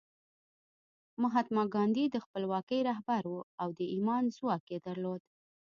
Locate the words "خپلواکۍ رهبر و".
2.25-3.35